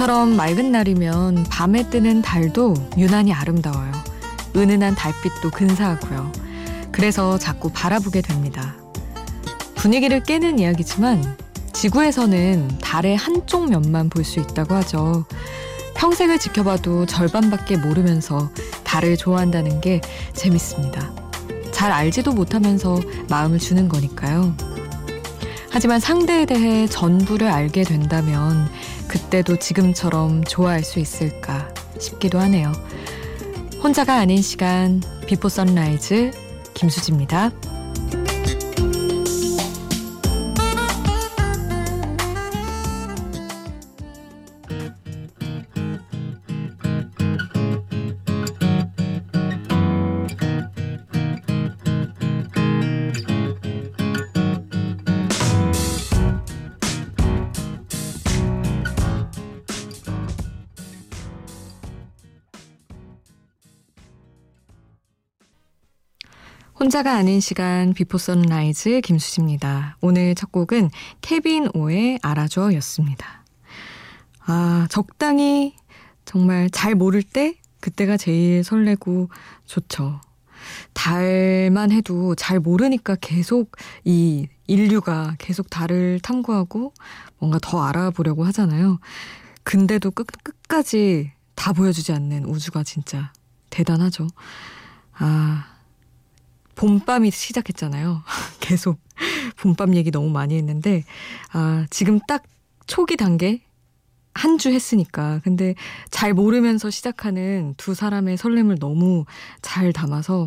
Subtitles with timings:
[0.00, 3.92] 모처럼 맑은 날이면 밤에 뜨는 달도 유난히 아름다워요.
[4.56, 6.32] 은은한 달빛도 근사하고요.
[6.90, 8.76] 그래서 자꾸 바라보게 됩니다.
[9.74, 11.36] 분위기를 깨는 이야기지만
[11.74, 15.26] 지구에서는 달의 한쪽 면만 볼 수 있다고 하죠.
[15.96, 18.50] 평생을 지켜봐도 절반밖에 모르면서
[18.84, 20.00] 달을 좋아한다는 게
[20.32, 21.12] 재밌습니다.
[21.72, 22.98] 잘 알지도 못하면서
[23.28, 24.54] 마음을 주는 거니까요.
[25.70, 28.66] 하지만 상대에 대해 전부를 알게 된다면
[29.10, 32.70] 그때도 지금처럼 좋아할 수 있을까 싶기도 하네요.
[33.82, 36.30] 혼자가 아닌 시간 비포 선라이즈
[36.74, 37.50] 김수지입니다.
[66.80, 69.98] 혼자가 아닌 시간 비포 선라이즈 김수지입니다.
[70.00, 70.88] 오늘 첫 곡은
[71.20, 73.44] 케빈 오의 알아줘 였습니다.
[74.46, 75.76] 아, 적당히
[76.24, 79.28] 정말 잘 모를 때 그때가 제일 설레고
[79.66, 80.22] 좋죠.
[80.94, 83.76] 달만 해도 잘 모르니까 계속
[84.06, 86.94] 이 인류가 계속 달을 탐구하고
[87.38, 89.00] 뭔가 더 알아보려고 하잖아요.
[89.64, 93.34] 근데도 끝, 끝까지 다 보여주지 않는 우주가 진짜
[93.68, 94.28] 대단하죠.
[95.12, 95.69] 아,
[96.80, 98.22] 봄밤이 시작했잖아요.
[98.60, 98.98] 계속
[99.58, 101.04] 봄밤 얘기 너무 많이 했는데
[101.52, 102.42] 아, 지금 딱
[102.86, 103.60] 초기 단계
[104.32, 105.40] 한 주 했으니까.
[105.44, 105.74] 근데
[106.10, 109.26] 잘 모르면서 시작하는 두 사람의 설렘을 너무
[109.60, 110.46] 잘 담아서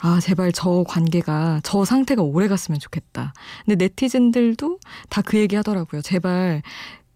[0.00, 3.32] 아, 제발 저 관계가, 저 상태가 오래 갔으면 좋겠다.
[3.64, 4.78] 근데 네티즌들도
[5.10, 6.02] 다 그 얘기 하더라고요.
[6.02, 6.62] 제발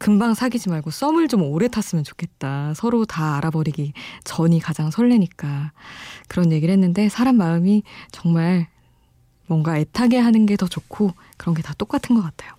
[0.02, 2.74] 금방 사귀지 말고 썸을 좀 오래 탔으면 좋겠다.
[2.74, 3.92] 서로 다 알아버리기
[4.24, 5.70] 전이 가장 설레니까.
[6.26, 8.66] 그런 얘기를 했는데 사람 마음이 정말
[9.46, 12.52] 뭔가 애타게 하는 게 더 좋고 그런 게 다 똑같은 것 같아요.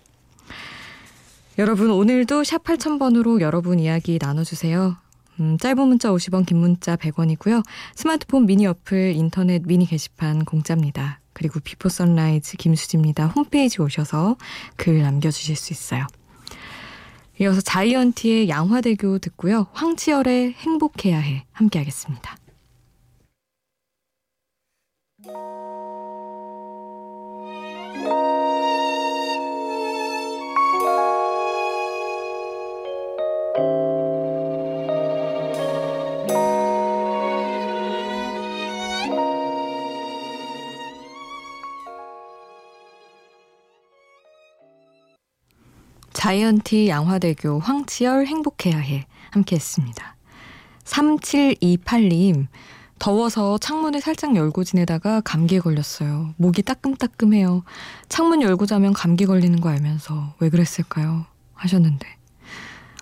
[1.57, 4.95] 여러분 오늘도 샵 8000번으로 여러분 이야기 나눠주세요.
[5.41, 7.61] 음, 짧은 문자 50원, 긴 문자 100원이고요.
[7.95, 11.19] 스마트폰 미니 어플, 인터넷 미니 게시판 공짜입니다.
[11.33, 13.27] 그리고 비포 선라이즈 김수지입니다.
[13.27, 14.37] 홈페이지 오셔서
[14.77, 16.07] 글 남겨주실 수 있어요.
[17.39, 19.67] 이어서 자이언티의 양화대교 듣고요.
[19.73, 22.37] 황치열의 행복해야 해 함께 하겠습니다.
[46.13, 50.15] 자이언티 양화대교 황치열 행복해야 해 함께 했습니다.
[50.85, 52.47] 3728님
[52.99, 56.33] 더워서 창문을 살짝 열고 지내다가 감기에 걸렸어요.
[56.37, 57.63] 목이 따끔따끔해요.
[58.07, 61.25] 창문 열고 자면 감기 걸리는 거 알면서 왜 그랬을까요?
[61.55, 62.07] 하셨는데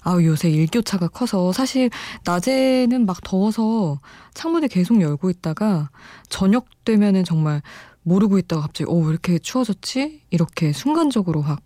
[0.04, 1.92] 아 요새 일교차가 커서 사실
[2.26, 4.00] 낮에는 막 더워서
[4.34, 5.90] 창문을 계속 열고 있다가
[6.30, 7.62] 저녁 되면은 정말
[8.04, 10.22] 모르고 있다가 갑자기 어, 왜 이렇게 추워졌지?
[10.30, 11.62] 이렇게 순간적으로 확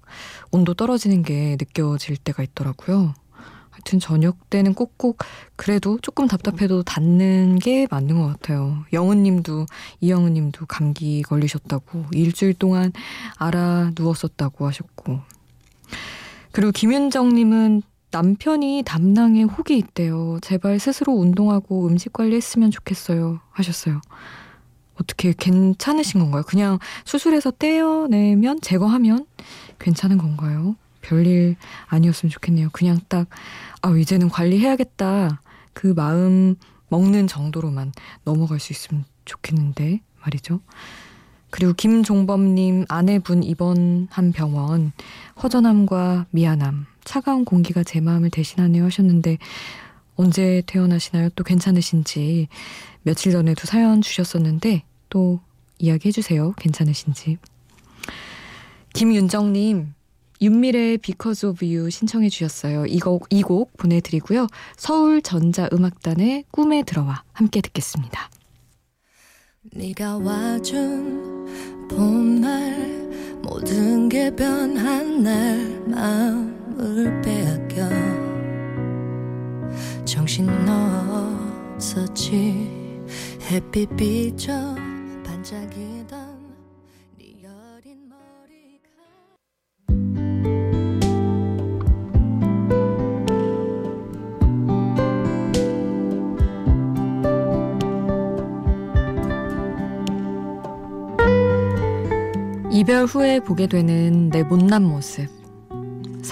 [0.51, 3.13] 온도 떨어지는 게 느껴질 때가 있더라고요.
[3.69, 5.17] 하여튼 저녁 때는 꼭꼭
[5.55, 8.85] 그래도 조금 답답해도 닫는 게 맞는 것 같아요.
[8.93, 9.65] 영은님도
[10.01, 12.93] 이영은님도 감기 걸리셨다고 일주일 동안
[13.37, 15.19] 알아 누웠었다고 하셨고
[16.51, 17.81] 그리고 김윤정님은
[18.11, 20.39] 남편이 담낭에 혹이 있대요.
[20.41, 23.41] 제발 스스로 운동하고 음식 관리했으면 좋겠어요.
[23.51, 23.99] 하셨어요.
[24.99, 26.43] 어떻게 괜찮으신 건가요?
[26.43, 29.25] 그냥 수술해서 떼어내면 제거하면
[29.79, 30.75] 괜찮은 건가요?
[31.01, 31.55] 별일
[31.87, 32.69] 아니었으면 좋겠네요.
[32.71, 33.27] 그냥 딱,
[33.81, 35.41] 아, 이제는 관리해야겠다.
[35.73, 36.55] 그 마음
[36.89, 37.91] 먹는 정도로만
[38.23, 40.61] 넘어갈 수 있으면 좋겠는데, 말이죠.
[41.51, 44.91] 그리고 김종범님 아내분 입원한 병원
[45.41, 49.37] 허전함과 미안함, 차가운 공기가 제 마음을 대신하네요 하셨는데
[50.15, 51.29] 언제 퇴원하시나요?
[51.35, 52.47] 또 괜찮으신지
[53.03, 55.39] 며칠 전에도 사연 주셨었는데 또
[55.79, 56.53] 이야기해 주세요.
[56.57, 57.37] 괜찮으신지.
[58.93, 59.93] 김윤정님,
[60.41, 62.85] 윤미래의 Because of You 신청해 주셨어요.
[62.85, 64.47] 이 곡, 이 곡 보내드리고요.
[64.77, 68.29] 서울 전자음악단의 꿈에 들어와 함께 듣겠습니다.
[69.73, 73.09] 네가 와준 봄날
[73.43, 78.24] 모든 게 변한 날 마음을 빼앗겨
[80.05, 84.53] 정신 넣었 지？햇빛 비쳐
[85.25, 86.39] 반짝이던
[87.17, 88.85] 네 여린 머리가
[102.71, 105.44] 이별 후에 보게 되는 내 못난 모습.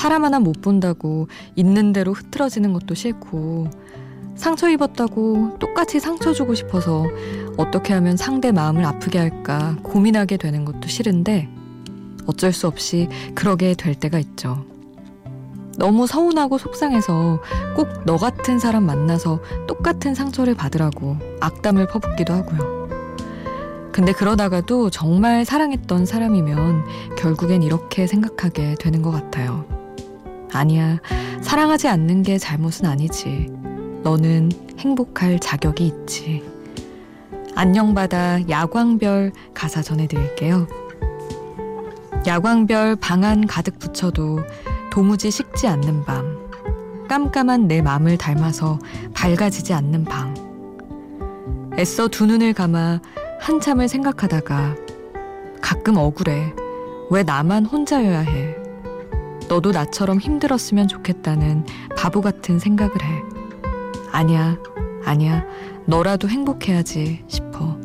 [0.04, 3.70] 사람 하나 못 본다고 있는 대로 흐트러지는 것도 싫고,
[4.36, 7.06] 상처 입었다고 똑같이 상처 주고 싶어서
[7.56, 11.48] 어떻게 하면 상대 마음을 아프게 할까 고민하게 되는 것도 싫은데,
[12.28, 14.66] 어쩔 수 없이 그러게 될 때가 있죠.
[15.78, 17.40] 너무 서운하고 속상해서
[17.78, 22.90] 꼭 너 같은 사람 만나서 똑같은 상처를 받으라고 악담을 퍼붓기도 하고요.
[23.94, 29.73] 근데 그러다가도 정말 사랑했던 사람이면 결국엔 이렇게 생각하게 되는 것 같아요.
[30.54, 31.00] 아니야,
[31.42, 33.52] 사랑하지 않는 게 잘못은 아니지.
[34.04, 36.44] 너는 행복할 자격이 있지.
[37.56, 40.68] 안녕바다 야광별 가사 전해드릴게요.
[42.26, 44.40] 야광별 방안 가득 붙여도
[44.92, 46.44] 도무지 식지 않는 밤.
[47.08, 48.80] 깜깜한 내 맘을 닮아서
[49.14, 50.34] 밝아지지 않는 방.
[51.78, 53.02] 애써 두 눈을 감아
[53.40, 54.76] 한참을 생각하다가
[55.62, 56.54] 가끔 억울해.
[57.10, 58.63] 왜 나만 혼자여야 해?
[59.50, 61.66] 너도 나처럼 힘들었으면 좋겠다는
[61.98, 63.24] 바보 같은 생각을 해.
[64.12, 64.58] 아니야,
[65.06, 65.46] 아니야.
[65.86, 67.78] 너라도 행복해야지 싶어.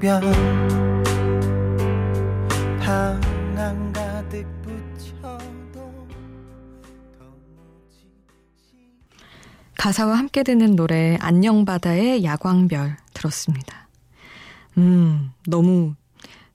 [0.00, 0.69] 광변
[9.80, 13.88] 가사와 함께 듣는 노래 안녕바다의 야광별 들었습니다.
[14.76, 15.94] 음, 너무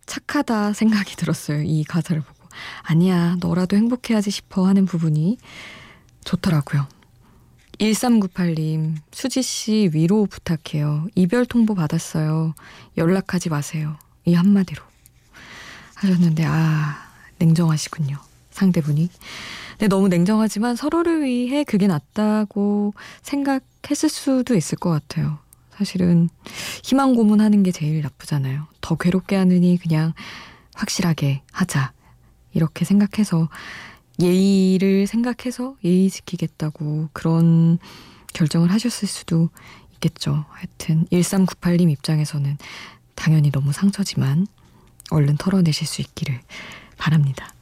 [0.05, 1.63] 착하다 생각이 들었어요.
[1.63, 2.47] 이 가사를 보고.
[2.83, 5.39] 아니야, 너라도 행복해야지 싶어 하는 부분이
[6.23, 6.87] 좋더라고요.
[7.79, 11.07] 1398님, 수지씨 위로 부탁해요.
[11.15, 12.53] 이별 통보 받았어요.
[12.95, 13.97] 연락하지 마세요.
[14.25, 14.83] 이 한마디로.
[15.95, 18.19] 하셨는데, 아, 냉정하시군요.
[18.55, 19.09] 상대분이.
[19.79, 25.37] 네, 너무 냉정하지만 서로를 위해 그게 낫다고 생각했을 수도 있을 것 같아요.
[25.77, 26.29] 사실은
[26.83, 28.67] 희망 고문하는 게 제일 나쁘잖아요.
[28.79, 30.13] 더 괴롭게 하느니 그냥
[30.73, 31.91] 확실하게 하자.
[32.53, 33.49] 이렇게 생각해서
[34.21, 37.77] 예의를 생각해서 예의 지키겠다고 그런
[38.33, 39.49] 결정을 하셨을 수도
[39.95, 40.45] 있겠죠.
[40.49, 42.57] 하여튼 1398님 입장에서는
[43.15, 44.47] 당연히 너무 상처지만
[45.11, 46.39] 얼른 털어내실 수 있기를
[46.97, 47.54] 바랍니다.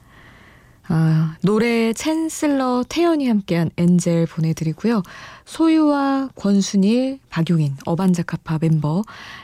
[0.90, 5.02] 아, 노래 챈슬러 태연이 함께한 엔젤 보내드리고요.
[5.46, 9.02] 소유와 권순일, 박용인, 어반자카파 멤버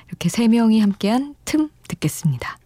[0.08, 2.58] 이렇게 세 명이 함께한 틈 듣겠습니다.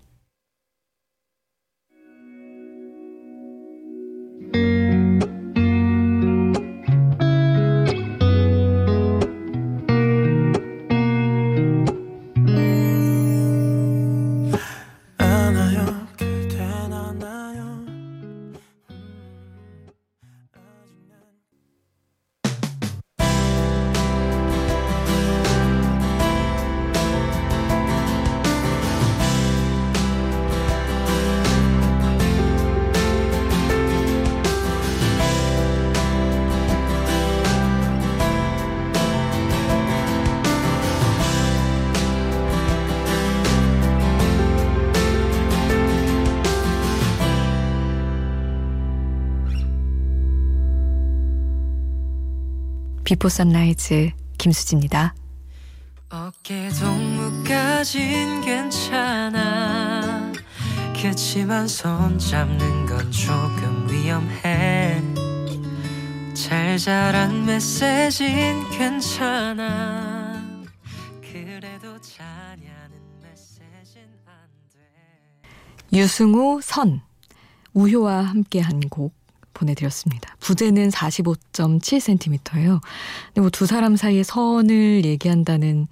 [53.23, 55.15] 비포 선라이즈 김수지입니다.
[56.09, 60.33] 어깨 동무까진 괜찮아.
[61.01, 65.01] 그치만 손 잡는 건 조금 위험해.
[66.33, 70.43] 잘 자란 메시진 괜찮아.
[71.21, 75.47] 그래도 자냐는 메시진 안돼.
[75.93, 77.01] 유승우 선
[77.73, 79.22] 우효와 함께한 곡
[79.53, 80.35] 보내드렸습니다.
[80.39, 82.81] 부제는 45.7cm예요.
[83.27, 85.87] 근데 뭐 두 사람 사이의 선을 얘기한다는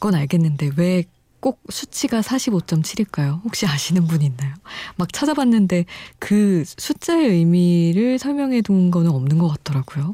[0.00, 1.04] 건 알겠는데 왜
[1.46, 3.40] 꼭 수치가 45.7일까요?
[3.44, 4.52] 혹시 아시는 분 있나요?
[4.96, 5.84] 막 찾아봤는데
[6.18, 10.10] 그 숫자의 의미를 설명해 둔 거는 없는 것 같더라고요.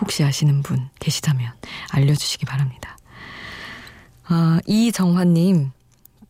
[0.00, 1.52] 혹시 아시는 분 계시다면
[1.90, 2.96] 알려주시기 바랍니다.
[4.24, 5.72] 아, 이정환님,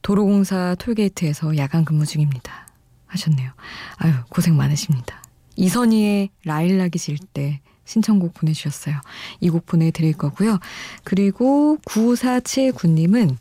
[0.03, 2.67] 도로공사 톨게이트에서 야간 근무 중입니다.
[3.07, 3.53] 하셨네요.
[3.99, 5.20] 아유, 고생 많으십니다.
[5.61, 9.01] 이선희의 라일락이 질 때 신청곡 보내주셨어요.
[9.41, 10.59] 이 곡 보내드릴 거고요.
[11.05, 13.37] 그리고 9479님은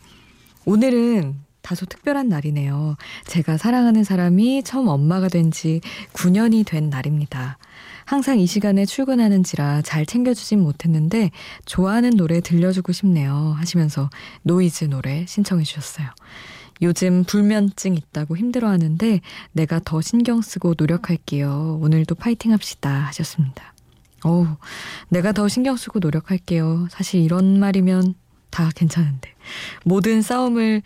[0.65, 2.95] 오늘은 다소 특별한 날이네요.
[3.27, 5.81] 제가 사랑하는 사람이 처음 엄마가 된 지
[6.13, 7.57] 9년이 된 날입니다.
[8.05, 11.29] 항상 이 시간에 출근하는지라 잘 챙겨주진 못했는데
[11.65, 13.53] 좋아하는 노래 들려주고 싶네요.
[13.57, 14.09] 하시면서
[14.43, 16.07] 노이즈 노래 신청해 주셨어요.
[16.81, 19.21] 요즘 불면증 있다고 힘들어하는데
[19.51, 21.79] 내가 더 신경 쓰고 노력할게요.
[21.81, 23.73] 오늘도 파이팅 합시다 하셨습니다.
[24.23, 24.47] 어우,
[25.09, 26.87] 내가 더 신경 쓰고 노력할게요.
[26.91, 28.15] 사실 이런 말이면
[28.49, 29.33] 다 괜찮은데
[29.85, 30.81] 모든 싸움을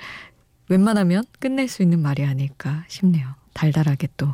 [0.69, 3.27] 웬만하면 끝낼 수 있는 말이 아닐까 싶네요.
[3.53, 4.33] 달달하게 또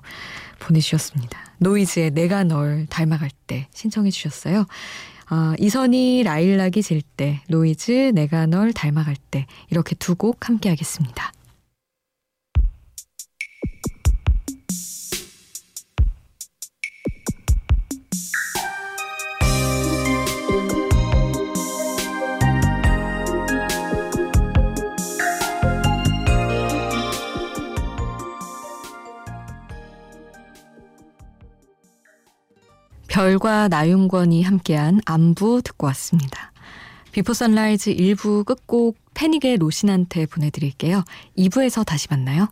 [0.59, 1.37] 보내주셨습니다.
[1.57, 4.65] 노이즈의 내가 널 닮아갈 때 신청해 주셨어요.
[5.27, 11.31] 아, 이선희 라일락이 질 때, 노이즈 내가 널 닮아갈 때 이렇게 두 곡 함께 하겠습니다.
[33.19, 36.53] 별과 나윤권이 함께한 안부 듣고 왔습니다.
[37.11, 41.03] 비포 선라이즈 1부 끝곡 패닉의 로시난테 보내드릴게요.
[41.37, 42.47] 2부에서 다시 만나요.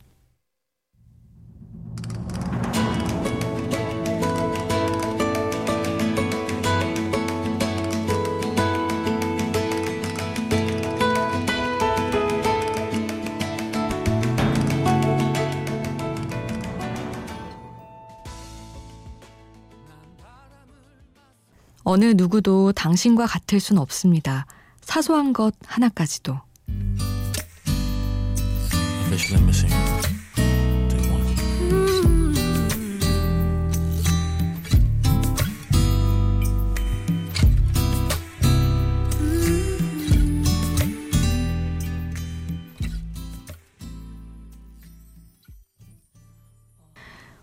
[21.89, 24.45] 어느 누구도 당신과 같을 순 없습니다.
[24.81, 26.37] 사소한 것 하나까지도.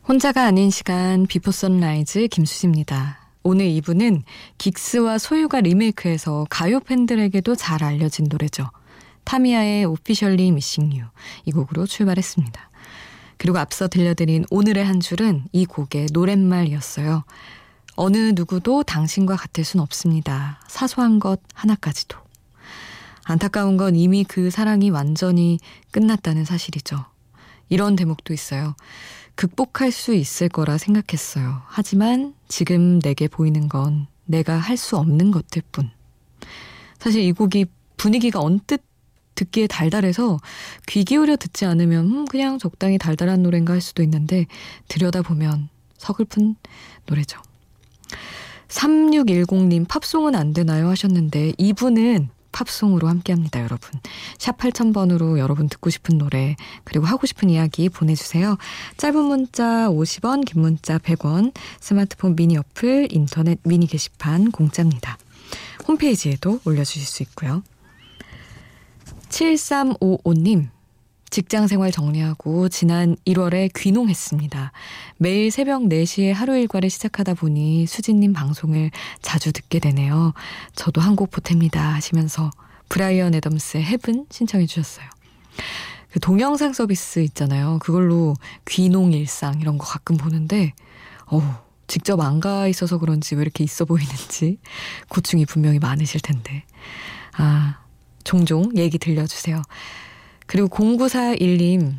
[0.06, 3.23] 혼자가 아닌 시간 Before Sunrise 김수지입니다.
[3.46, 4.22] 오늘 2부는
[4.56, 8.70] 긱스와 소유가 리메이크해서 가요 팬들에게도 잘 알려진 노래죠.
[9.24, 11.04] 타미아의 Officially Missing You.
[11.44, 12.70] 이 곡으로 출발했습니다.
[13.36, 17.24] 그리고 앞서 들려드린 오늘의 한 줄은 이 곡의 노랫말이었어요.
[17.96, 20.58] 어느 누구도 당신과 같을 순 없습니다.
[20.66, 22.16] 사소한 것 하나까지도.
[23.24, 25.58] 안타까운 건 이미 그 사랑이 완전히
[25.90, 27.04] 끝났다는 사실이죠.
[27.68, 28.74] 이런 대목도 있어요.
[29.34, 31.62] 극복할 수 있을 거라 생각했어요.
[31.66, 35.90] 하지만 지금 내게 보이는 건 내가 할 수 없는 것들 뿐.
[36.98, 38.82] 사실 이 곡이 분위기가 언뜻
[39.34, 40.38] 듣기에 달달해서
[40.86, 44.46] 귀 기울여 듣지 않으면 음, 그냥 적당히 달달한 노래인가 할 수도 있는데
[44.88, 46.56] 들여다보면 서글픈
[47.06, 47.40] 노래죠.
[48.68, 54.00] 3610님 팝송은 안 되나요 하셨는데 이분은 팝송으로 함께합니다, 여러분.
[54.38, 58.56] 샵 8000번으로 여러분 듣고 싶은 노래 그리고 하고 싶은 이야기 보내주세요.
[58.96, 65.18] 짧은 문자 50원, 긴 문자 100원, 스마트폰 미니 어플, 인터넷 미니 게시판 공짜입니다.
[65.88, 67.62] 홈페이지에도 올려주실 수 있고요.
[69.28, 70.68] 7355님
[71.30, 74.72] 직장 생활 정리하고 지난 1월에 귀농했습니다.
[75.18, 78.90] 매일 새벽 4시에 하루 일과를 시작하다 보니 수진님 방송을
[79.22, 80.32] 자주 듣게 되네요.
[80.74, 82.50] 저도 한 곡 보탭니다 하시면서
[82.88, 85.06] 브라이언 애덤스의 Heaven 신청해 주셨어요.
[86.12, 87.78] 그 동영상 서비스 있잖아요.
[87.80, 88.34] 그걸로
[88.68, 90.72] 귀농 일상 이런 거 가끔 보는데
[91.26, 91.42] 어우
[91.86, 94.58] 직접 안 가 있어서 그런지 왜 이렇게 있어 보이는지
[95.08, 96.64] 고충이 분명히 많으실 텐데
[97.36, 97.78] 아
[98.24, 99.62] 종종 얘기 들려주세요.
[100.46, 101.94] 그리고 0941님,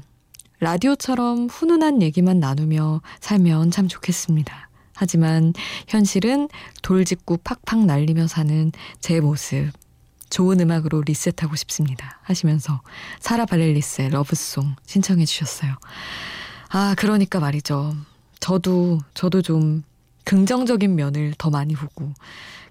[0.59, 4.69] 라디오처럼 훈훈한 얘기만 나누며 살면 참 좋겠습니다.
[4.93, 5.53] 하지만
[5.87, 6.47] 현실은
[6.81, 9.71] 돌직구 팍팍 날리며 사는 제 모습.
[10.29, 12.19] 좋은 음악으로 리셋하고 싶습니다.
[12.23, 12.81] 하시면서
[13.19, 15.75] 사라 바렐리스의 Love Song 신청해 주셨어요.
[16.69, 17.95] 아, 그러니까 말이죠.
[18.39, 19.83] 저도, 저도 좀
[20.23, 22.11] 긍정적인 면을 더 많이 보고,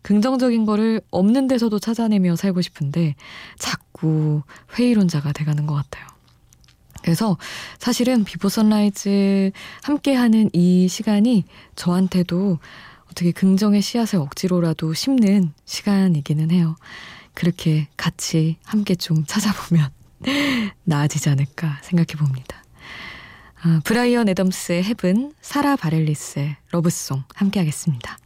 [0.03, 3.15] 긍정적인 거를 없는 데서도 찾아내며 살고 싶은데,
[3.59, 3.94] 자꾸
[4.79, 6.07] 회의론자가 돼가는 것 같아요.
[7.03, 7.37] 그래서
[7.79, 11.45] 사실은 Before Sunrise 함께하는 이 시간이
[11.77, 12.59] 저한테도
[13.11, 16.77] 어떻게 긍정의 씨앗을 억지로라도 심는 시간이기는 해요.
[17.35, 19.91] 그렇게 같이 함께 좀 찾아보면
[20.85, 22.65] 나아지지 않을까 생각해 봅니다.
[23.63, 28.19] 아, 브라이언 애덤스의 Heaven, 사라 바렐리스의 Love Song 함께 하겠습니다.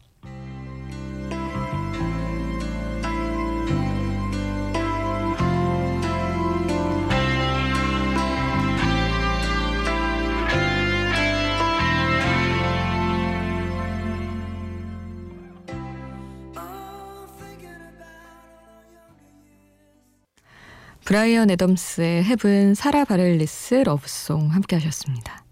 [21.08, 25.42] 브라이언 애덤스의 Heaven 사라 바렐리스 Love Song 함께 하셨습니다.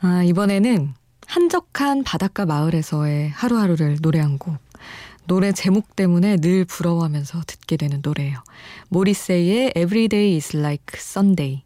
[0.00, 0.92] 아, 이번에는
[1.24, 4.58] 한적한 바닷가 마을에서의 하루하루를 노래한 곡.
[5.28, 8.42] 노래 제목 때문에 늘 부러워하면서 듣게 되는 노래예요.
[8.88, 11.62] 모리세이의 Everyday is like Sunday.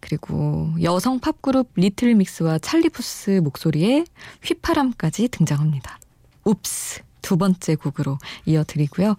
[0.00, 4.06] 그리고 여성 팝그룹 리틀 믹스와 찰리 푸스 목소리의
[4.42, 5.98] 휘파람까지 등장합니다.
[6.44, 9.16] Oops 두 번째 곡으로 이어드리고요.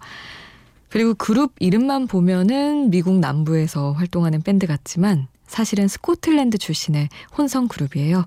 [0.90, 8.26] 그리고 그룹 이름만 보면은 미국 남부에서 활동하는 밴드 같지만 사실은 스코틀랜드 출신의 혼성 그룹이에요.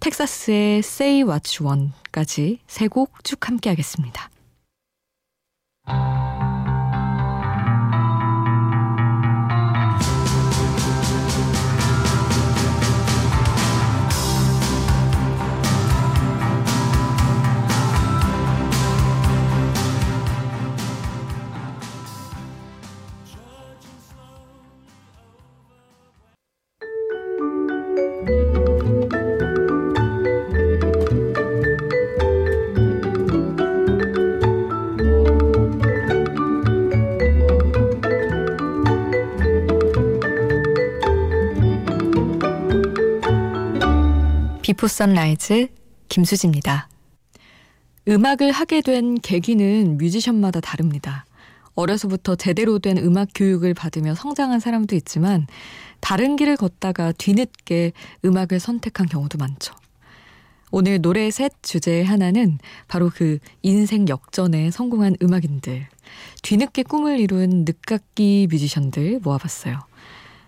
[0.00, 1.72] 텍사스의 Say What You
[2.12, 4.30] Want까지 세 곡 쭉 함께 하겠습니다.
[44.76, 45.68] Before Sunrise
[46.10, 46.90] 김수지입니다.
[48.08, 51.24] 음악을 하게 된 계기는 뮤지션마다 다릅니다.
[51.74, 55.46] 어려서부터 제대로 된 음악 교육을 받으며 성장한 사람도 있지만
[56.00, 57.92] 다른 길을 걷다가 뒤늦게
[58.26, 59.74] 음악을 선택한 경우도 많죠.
[60.70, 65.86] 오늘 노래 셋 주제의 하나는 바로 그 인생 역전에 성공한 음악인들,
[66.42, 69.78] 뒤늦게 꿈을 이룬 늦깎이 뮤지션들 모아봤어요.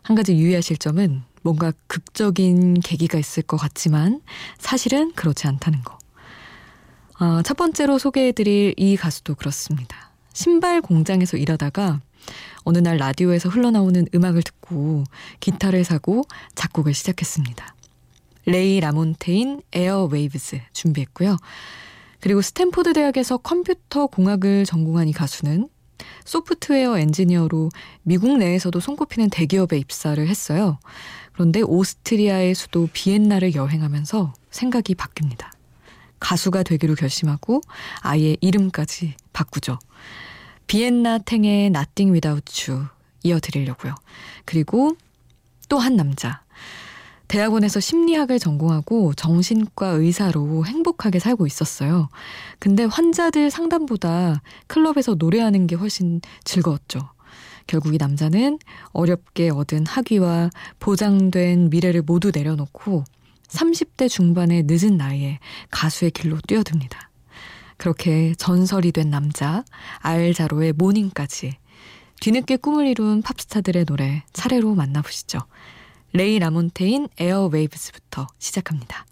[0.03, 4.21] 한 가지 유의하실 점은 뭔가 극적인 계기가 있을 것 같지만
[4.59, 5.97] 사실은 그렇지 않다는 거.
[7.15, 10.11] 아, 첫 번째로 소개해드릴 이 가수도 그렇습니다.
[10.35, 12.01] 신발 공장에서 일하다가
[12.65, 15.05] 어느 날 라디오에서 흘러나오는 음악을 듣고
[15.41, 17.75] 기타를 사고 작곡을 시작했습니다.
[18.45, 21.39] 레이 라몬테인 Airwaves 준비했고요.
[22.21, 25.69] 그리고 스탠포드 대학에서 컴퓨터 공학을 전공한 이 가수는
[26.27, 27.71] 소프트웨어 엔지니어로
[28.03, 30.79] 미국 내에서도 손꼽히는 대기업에 입사를 했어요.
[31.39, 35.47] 그런데 오스트리아의 수도 비엔나를 여행하면서 생각이 바뀝니다.
[36.19, 37.61] 가수가 되기로 결심하고
[38.01, 39.79] 아예 이름까지 바꾸죠.
[40.67, 42.89] 비엔나 탱의 Nothing Without You
[43.23, 43.95] 이어드리려고요.
[44.47, 44.97] 그리고
[45.69, 46.43] 또 한 남자.
[47.29, 52.09] 대학원에서 심리학을 전공하고 정신과 의사로 행복하게 살고 있었어요.
[52.59, 56.99] 근데 환자들 상담보다 클럽에서 노래하는 게 훨씬 즐거웠죠.
[57.69, 58.59] 결국 이 남자는
[58.93, 60.51] 어렵게 얻은 학위와
[60.81, 63.05] 보장된 미래를 모두 내려놓고
[63.47, 65.39] 30대 중반의 늦은 나이에
[65.71, 67.11] 가수의 길로 뛰어듭니다.
[67.77, 69.65] 그렇게 전설이 된 남자
[70.01, 71.57] 알 자로의 Mornin'까지
[72.21, 75.39] 뒤늦게 꿈을 이룬 팝스타들의 노래 차례로 만나보시죠.
[76.13, 79.08] 레이 라몬테인 Airwaves부터 시작합니다.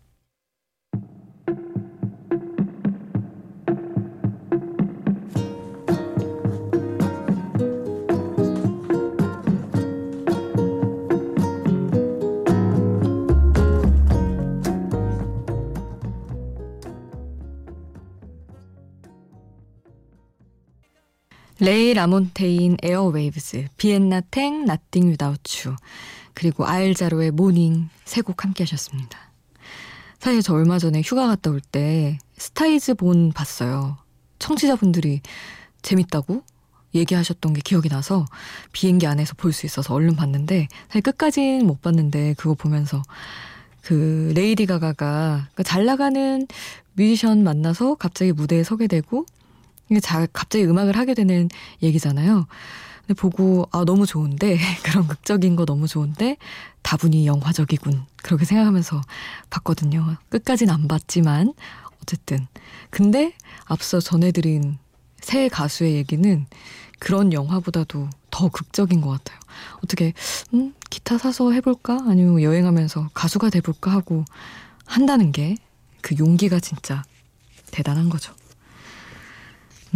[21.59, 25.75] 레이 라몬테인 Airwaves, 비엔나 탱 Nothing Without You,
[26.35, 29.19] 그리고 알 자로의 Mornin' 세 곡 함께 하셨습니다.
[30.19, 33.97] 사실 저 얼마 전에 휴가 갔다 올 때 Star Is Born 봤어요.
[34.39, 35.23] 청취자분들이
[35.83, 36.43] 재밌다고
[36.95, 38.27] 얘기하셨던 게 기억이 나서
[38.73, 43.03] 비행기 안에서 볼 수 있어서 얼른 봤는데 사실 끝까지는 못 봤는데 그거 보면서
[43.83, 46.47] 그 레이디 가가가 잘 나가는
[46.95, 49.25] 뮤지션 만나서 갑자기 무대에 서게 되고
[49.91, 51.49] 이게 자, 갑자기 음악을 하게 되는
[51.83, 52.47] 얘기잖아요.
[53.07, 56.37] 근데 보고 아 너무 좋은데 그런 극적인 거 너무 좋은데
[56.83, 59.01] 다분히 영화적이군 그렇게 생각하면서
[59.51, 60.17] 봤거든요.
[60.29, 61.55] 끝까지는 안 봤지만
[62.03, 62.47] 어쨌든
[62.91, 63.33] 근데
[63.65, 64.79] 앞서 전해드린
[65.21, 66.47] 새 가수의 얘기는
[66.99, 69.39] 그런 영화보다도 더 극적인 것 같아요.
[69.85, 70.13] 어떻게
[70.55, 74.25] 음 기타 사서 해볼까 아니면 여행하면서 가수가 돼볼까 하고
[74.85, 75.57] 한다는 게
[76.07, 77.03] 그 용기가 진짜
[77.73, 78.33] 대단한 거죠.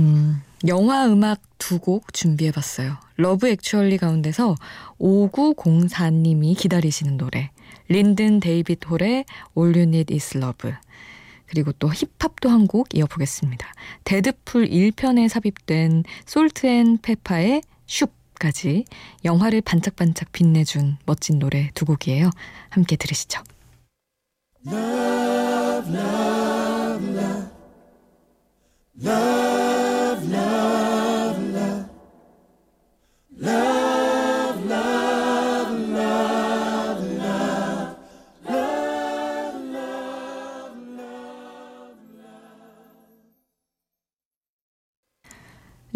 [0.00, 2.96] 음, 영화 음악 두 곡 준비해봤어요.
[3.16, 4.56] Love Actually 가운데서
[4.98, 7.50] 5904님이 기다리시는 노래.
[7.88, 9.24] 린든 데이빗 홀의
[9.56, 10.72] All You Need Is Love.
[11.46, 13.66] 그리고 또 힙합도 한 곡 이어보겠습니다.
[14.04, 18.84] Deadpool 1편에 삽입된 솔트 앤 페파의 Shoop까지
[19.24, 22.30] 영화를 반짝반짝 빛내준 멋진 노래 두 곡이에요.
[22.68, 23.42] 함께 들으시죠.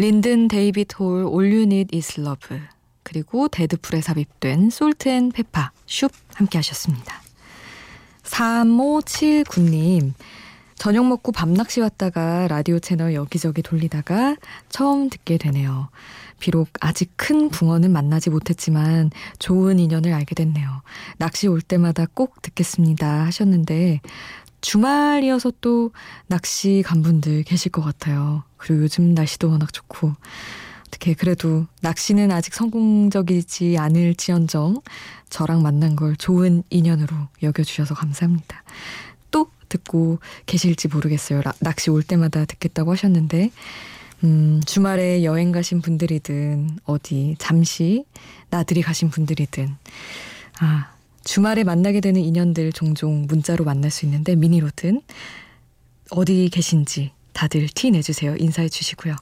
[0.04, 2.60] 린든 데이빗 홀 All You Need Is Love
[3.04, 7.22] 그리고 Deadpool에 삽입된 솔트 앤 페파 Shoop 함께 하셨습니다.
[8.24, 10.12] 3579님
[10.76, 14.36] 저녁 먹고 밤낚시 왔다가 라디오 채널 여기저기 돌리다가
[14.68, 15.88] 처음 듣게 되네요.
[16.38, 20.82] 비록 아직 큰 붕어는 만나지 못했지만 좋은 인연을 알게 됐네요.
[21.16, 24.02] 낚시 올 때마다 꼭 듣겠습니다 하셨는데
[24.64, 25.92] 주말이어서 또
[26.26, 28.44] 낚시 간 분들 계실 것 같아요.
[28.56, 30.14] 그리고 요즘 날씨도 워낙 좋고
[30.86, 34.80] 어떻게 그래도 낚시는 아직 성공적이지 않을지언정
[35.28, 38.62] 저랑 만난 걸 좋은 인연으로 여겨주셔서 감사합니다.
[39.30, 41.42] 또 듣고 계실지 모르겠어요.
[41.60, 43.50] 낚시 올 때마다 듣겠다고 하셨는데
[44.22, 48.06] 음, 주말에 여행 가신 분들이든 어디 잠시
[48.48, 49.76] 나들이 가신 분들이든
[50.60, 50.93] 아,
[51.24, 55.02] 주말에 만나게 되는 인연들 종종 문자로 만날 수 있는데 미니로든
[56.10, 58.36] 어디 계신지 다들 티 내주세요.
[58.38, 59.16] 인사해 주시고요.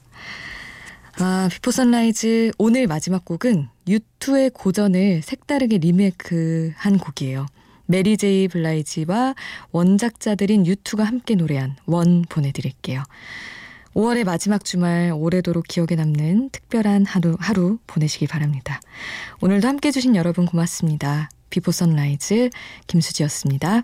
[1.19, 7.45] 아, Before Sunrise 오늘 마지막 곡은 U2의 고전을 색다르게 리메이크한 곡이에요.
[7.85, 9.35] 메리 제이 블라이지와
[9.71, 13.03] 원작자들인 U2가 함께 노래한 One 보내드릴게요.
[13.93, 18.79] 5월의 마지막 주말 오래도록 기억에 남는 특별한 하루, 하루 보내시기 바랍니다.
[19.41, 21.29] 오늘도 함께 해주신 여러분 고맙습니다.
[21.53, 22.49] Before Sunrise
[22.87, 23.83] 김수지였습니다.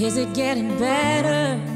[0.00, 1.67] Is it getting better?